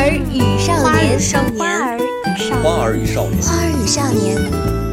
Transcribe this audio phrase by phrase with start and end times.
[0.00, 1.18] 儿与少年，
[1.60, 4.34] 花儿与少年，花儿与少年，花儿与少年，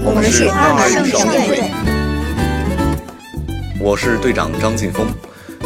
[0.03, 1.63] 我们是花儿与少年队。
[3.79, 5.07] 我是队长张劲峰，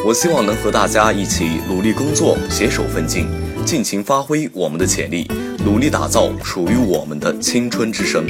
[0.06, 3.26] 我希望能和大家一起努力工作，携手奋进，
[3.66, 5.28] 尽情发挥我们的潜力，
[5.66, 8.24] 努力打造属于我们的青春之声。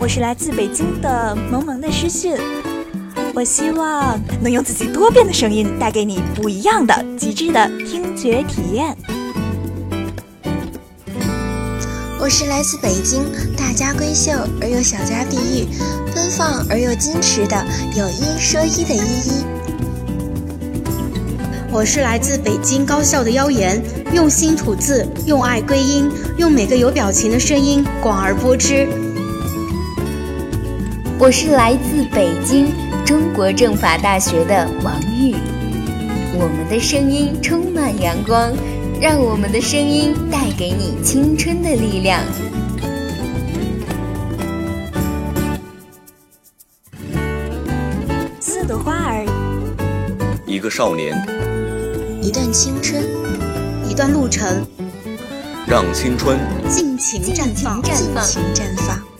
[0.00, 2.36] 我是来自北京的萌萌的诗讯，
[3.34, 8.96] 我希望能用自己多变的声音带给你不一样的极致的听觉体验。
[12.24, 13.22] 我是来自北京，
[13.54, 15.68] 大家闺秀而又小家碧玉，
[16.14, 17.62] 奔放而又矜持的
[17.94, 19.44] 有一说一的依依。
[21.70, 23.78] 我是来自北京高校的妖言，
[24.14, 28.88] 用心吐字，用爱归音，用每个有表情的声音广而播之。
[31.18, 32.72] 我是来自北京
[33.04, 35.36] 中国政法大学的王玉，
[36.32, 38.50] 我们的声音充满阳光。
[39.00, 42.20] 让我们的声音带给你青春的力量。
[48.40, 49.26] 四朵花儿，
[50.46, 51.14] 一个少年，
[52.22, 53.02] 一段青春，
[53.88, 54.66] 一段路程，
[55.66, 56.38] 让青春。
[56.68, 59.13] 尽情绽放，尽情绽放。